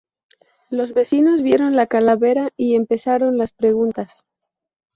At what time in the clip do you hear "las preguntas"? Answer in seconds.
3.37-4.23